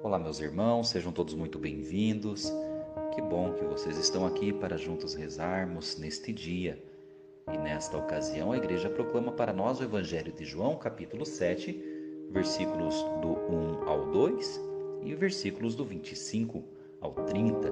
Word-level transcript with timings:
Olá, 0.00 0.16
meus 0.16 0.38
irmãos, 0.38 0.90
sejam 0.90 1.10
todos 1.10 1.34
muito 1.34 1.58
bem-vindos. 1.58 2.52
Que 3.12 3.20
bom 3.20 3.52
que 3.54 3.64
vocês 3.64 3.98
estão 3.98 4.24
aqui 4.24 4.52
para 4.52 4.78
juntos 4.78 5.14
rezarmos 5.14 5.98
neste 5.98 6.32
dia. 6.32 6.80
E 7.52 7.58
nesta 7.58 7.98
ocasião, 7.98 8.52
a 8.52 8.56
igreja 8.56 8.88
proclama 8.88 9.32
para 9.32 9.52
nós 9.52 9.80
o 9.80 9.82
Evangelho 9.82 10.32
de 10.32 10.44
João, 10.44 10.76
capítulo 10.76 11.26
7, 11.26 11.82
versículos 12.30 12.94
do 13.20 13.32
1 13.52 13.88
ao 13.88 14.06
2 14.12 14.60
e 15.02 15.14
versículos 15.16 15.74
do 15.74 15.84
25 15.84 16.62
ao 17.00 17.12
30. 17.12 17.68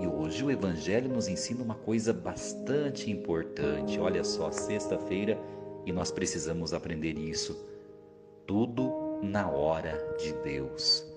E 0.00 0.06
hoje 0.06 0.42
o 0.42 0.50
Evangelho 0.50 1.10
nos 1.10 1.28
ensina 1.28 1.62
uma 1.62 1.74
coisa 1.74 2.10
bastante 2.10 3.10
importante. 3.10 4.00
Olha 4.00 4.24
só, 4.24 4.50
sexta-feira 4.50 5.38
e 5.84 5.92
nós 5.92 6.10
precisamos 6.10 6.72
aprender 6.72 7.18
isso. 7.18 7.68
Tudo 8.46 9.20
na 9.22 9.50
hora 9.50 10.16
de 10.18 10.32
Deus. 10.42 11.09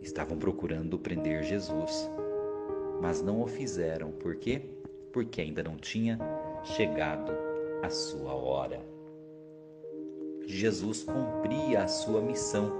Estavam 0.00 0.38
procurando 0.38 0.98
prender 0.98 1.42
Jesus, 1.42 2.10
mas 3.00 3.22
não 3.22 3.42
o 3.42 3.46
fizeram. 3.46 4.10
Por 4.10 4.36
quê? 4.36 4.62
Porque 5.12 5.40
ainda 5.40 5.62
não 5.62 5.76
tinha 5.76 6.18
chegado 6.62 7.32
a 7.82 7.90
sua 7.90 8.34
hora. 8.34 8.80
Jesus 10.46 11.04
cumpria 11.04 11.84
a 11.84 11.88
sua 11.88 12.20
missão 12.20 12.72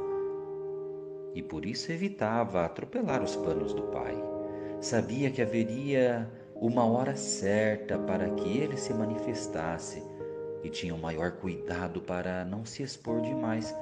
e 1.35 1.43
por 1.43 1.65
isso 1.65 1.93
evitava 1.93 2.65
atropelar 2.65 3.23
os 3.23 3.37
planos 3.37 3.73
do 3.73 3.83
Pai. 3.85 4.17
Sabia 4.81 5.31
que 5.31 5.43
haveria 5.43 6.29
uma 6.55 6.85
hora 6.85 7.17
certa 7.17 7.99
para 7.99 8.31
que 8.31 8.59
ele 8.59 8.77
se 8.77 8.93
manifestasse 8.93 10.03
e 10.63 10.69
tinha 10.69 10.95
o 10.95 10.99
maior 10.99 11.33
cuidado 11.33 12.01
para 12.01 12.45
não 12.45 12.65
se 12.65 12.83
expor 12.83 13.21
demais 13.21 13.75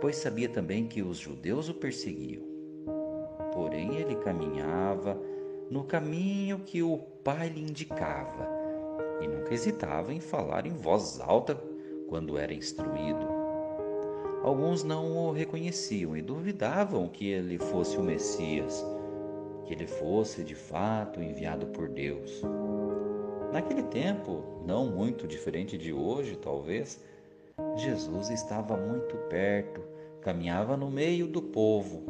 pois 0.00 0.16
sabia 0.16 0.48
também 0.48 0.86
que 0.86 1.02
os 1.02 1.18
judeus 1.18 1.68
o 1.68 1.74
perseguiam. 1.74 2.42
Porém, 3.52 3.96
ele 3.96 4.14
caminhava 4.16 5.20
no 5.70 5.84
caminho 5.84 6.60
que 6.60 6.82
o 6.82 6.98
Pai 7.22 7.48
lhe 7.48 7.60
indicava 7.60 8.48
e 9.20 9.28
nunca 9.28 9.52
hesitava 9.52 10.12
em 10.12 10.20
falar 10.20 10.66
em 10.66 10.72
voz 10.72 11.20
alta 11.20 11.54
quando 12.08 12.38
era 12.38 12.52
instruído. 12.52 13.28
Alguns 14.42 14.82
não 14.82 15.16
o 15.16 15.32
reconheciam 15.32 16.16
e 16.16 16.22
duvidavam 16.22 17.08
que 17.08 17.28
ele 17.28 17.58
fosse 17.58 17.98
o 17.98 18.02
Messias, 18.02 18.84
que 19.66 19.74
ele 19.74 19.86
fosse 19.86 20.42
de 20.42 20.54
fato 20.54 21.20
enviado 21.20 21.66
por 21.66 21.88
Deus. 21.88 22.42
Naquele 23.52 23.82
tempo, 23.82 24.62
não 24.64 24.86
muito 24.86 25.26
diferente 25.26 25.76
de 25.76 25.92
hoje, 25.92 26.36
talvez, 26.36 27.02
Jesus 27.76 28.30
estava 28.30 28.76
muito 28.76 29.16
perto, 29.28 29.80
caminhava 30.20 30.76
no 30.76 30.90
meio 30.90 31.26
do 31.26 31.40
povo, 31.40 32.04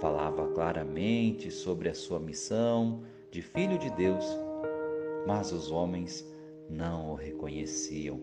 falava 0.00 0.46
claramente 0.48 1.50
sobre 1.50 1.88
a 1.88 1.94
sua 1.94 2.18
missão 2.18 3.02
de 3.30 3.42
Filho 3.42 3.78
de 3.78 3.90
Deus, 3.90 4.24
mas 5.26 5.52
os 5.52 5.70
homens 5.70 6.26
não 6.68 7.10
o 7.10 7.14
reconheciam. 7.14 8.20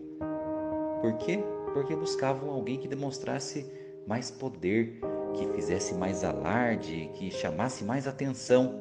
Por 1.00 1.16
quê? 1.18 1.40
Porque 1.72 1.94
buscavam 1.94 2.50
alguém 2.50 2.78
que 2.78 2.88
demonstrasse 2.88 3.66
mais 4.06 4.30
poder, 4.30 5.00
que 5.34 5.46
fizesse 5.54 5.94
mais 5.94 6.24
alarde, 6.24 7.10
que 7.14 7.30
chamasse 7.30 7.84
mais 7.84 8.06
atenção. 8.06 8.80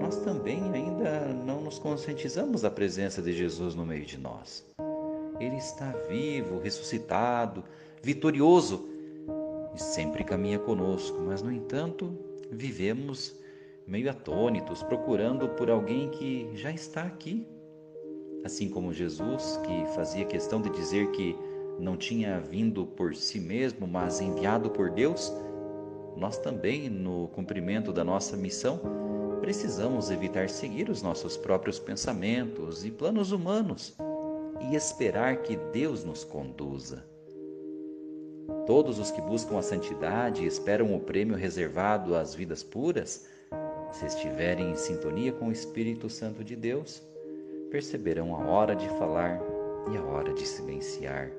Nós 0.00 0.16
também 0.18 0.62
ainda 0.72 1.26
não 1.32 1.60
nos 1.60 1.78
conscientizamos 1.78 2.62
da 2.62 2.70
presença 2.70 3.22
de 3.22 3.32
Jesus 3.32 3.74
no 3.74 3.86
meio 3.86 4.04
de 4.04 4.18
nós. 4.18 4.66
Ele 5.40 5.56
está 5.56 5.90
vivo, 6.06 6.60
ressuscitado, 6.60 7.64
vitorioso 8.02 8.86
e 9.74 9.82
sempre 9.82 10.22
caminha 10.22 10.58
conosco, 10.58 11.18
mas 11.18 11.40
no 11.40 11.50
entanto, 11.50 12.14
vivemos 12.50 13.34
meio 13.86 14.10
atônitos, 14.10 14.82
procurando 14.82 15.48
por 15.48 15.70
alguém 15.70 16.10
que 16.10 16.50
já 16.54 16.70
está 16.70 17.04
aqui. 17.04 17.46
Assim 18.44 18.68
como 18.68 18.92
Jesus, 18.92 19.58
que 19.64 19.94
fazia 19.94 20.26
questão 20.26 20.60
de 20.60 20.68
dizer 20.70 21.10
que 21.12 21.34
não 21.78 21.96
tinha 21.96 22.38
vindo 22.38 22.84
por 22.84 23.16
si 23.16 23.40
mesmo, 23.40 23.86
mas 23.86 24.20
enviado 24.20 24.68
por 24.68 24.90
Deus, 24.90 25.32
nós 26.16 26.36
também, 26.36 26.90
no 26.90 27.28
cumprimento 27.28 27.92
da 27.92 28.04
nossa 28.04 28.36
missão, 28.36 28.78
precisamos 29.40 30.10
evitar 30.10 30.50
seguir 30.50 30.90
os 30.90 31.02
nossos 31.02 31.36
próprios 31.36 31.78
pensamentos 31.78 32.84
e 32.84 32.90
planos 32.90 33.32
humanos 33.32 33.96
e 34.60 34.74
esperar 34.74 35.38
que 35.38 35.56
Deus 35.56 36.04
nos 36.04 36.24
conduza. 36.24 37.04
Todos 38.66 38.98
os 38.98 39.10
que 39.10 39.20
buscam 39.20 39.58
a 39.58 39.62
santidade 39.62 40.42
e 40.42 40.46
esperam 40.46 40.94
o 40.94 41.00
prêmio 41.00 41.36
reservado 41.36 42.14
às 42.14 42.34
vidas 42.34 42.62
puras, 42.62 43.26
se 43.92 44.06
estiverem 44.06 44.70
em 44.70 44.76
sintonia 44.76 45.32
com 45.32 45.48
o 45.48 45.52
Espírito 45.52 46.08
Santo 46.08 46.44
de 46.44 46.54
Deus, 46.54 47.02
perceberão 47.70 48.34
a 48.34 48.46
hora 48.46 48.74
de 48.74 48.88
falar 48.90 49.40
e 49.92 49.96
a 49.96 50.02
hora 50.02 50.32
de 50.32 50.46
silenciar, 50.46 51.30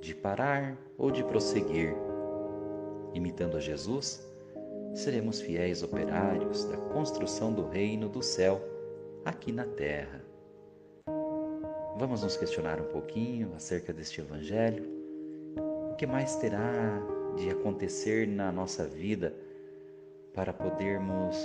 de 0.00 0.14
parar 0.14 0.76
ou 0.96 1.10
de 1.10 1.22
prosseguir. 1.22 1.94
Imitando 3.14 3.56
a 3.56 3.60
Jesus, 3.60 4.26
seremos 4.94 5.40
fiéis 5.40 5.82
operários 5.82 6.64
da 6.64 6.76
construção 6.76 7.52
do 7.52 7.68
reino 7.68 8.08
do 8.08 8.22
céu 8.22 8.60
aqui 9.24 9.52
na 9.52 9.64
terra. 9.64 10.27
Vamos 11.98 12.22
nos 12.22 12.36
questionar 12.36 12.80
um 12.80 12.84
pouquinho 12.84 13.52
acerca 13.56 13.92
deste 13.92 14.20
Evangelho. 14.20 14.86
O 15.90 15.96
que 15.96 16.06
mais 16.06 16.36
terá 16.36 17.02
de 17.36 17.50
acontecer 17.50 18.28
na 18.28 18.52
nossa 18.52 18.86
vida 18.86 19.34
para 20.32 20.52
podermos 20.52 21.36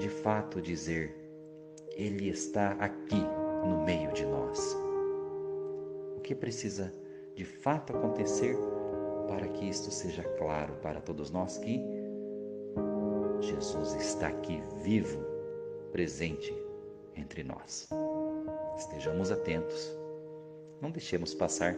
de 0.00 0.08
fato 0.08 0.60
dizer: 0.60 1.14
Ele 1.92 2.28
está 2.28 2.72
aqui 2.72 3.24
no 3.64 3.84
meio 3.84 4.12
de 4.12 4.26
nós? 4.26 4.76
O 6.16 6.20
que 6.20 6.34
precisa 6.34 6.92
de 7.36 7.44
fato 7.44 7.96
acontecer 7.96 8.56
para 9.28 9.46
que 9.46 9.68
isto 9.68 9.92
seja 9.92 10.24
claro 10.38 10.74
para 10.82 11.00
todos 11.00 11.30
nós 11.30 11.56
que 11.56 11.80
Jesus 13.40 13.94
está 13.94 14.26
aqui 14.26 14.60
vivo, 14.82 15.24
presente 15.92 16.52
entre 17.14 17.44
nós? 17.44 17.88
Estejamos 19.02 19.32
atentos. 19.32 19.98
Não 20.80 20.88
deixemos 20.88 21.34
passar 21.34 21.76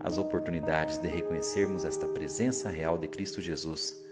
as 0.00 0.16
oportunidades 0.16 0.96
de 0.96 1.06
reconhecermos 1.06 1.84
esta 1.84 2.08
presença 2.08 2.70
real 2.70 2.96
de 2.96 3.06
Cristo 3.08 3.42
Jesus 3.42 4.02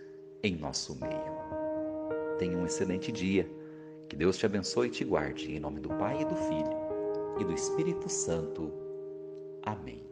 em 0.42 0.56
nosso 0.56 0.94
meio. 1.00 2.36
Tenha 2.38 2.58
um 2.58 2.66
excelente 2.66 3.10
dia. 3.10 3.50
Que 4.10 4.14
Deus 4.14 4.36
te 4.36 4.44
abençoe 4.44 4.88
e 4.88 4.90
te 4.90 5.04
guarde. 5.04 5.50
Em 5.50 5.58
nome 5.58 5.80
do 5.80 5.88
Pai 5.88 6.20
e 6.20 6.24
do 6.26 6.36
Filho 6.36 6.76
e 7.40 7.44
do 7.46 7.54
Espírito 7.54 8.10
Santo. 8.10 8.70
Amém. 9.62 10.09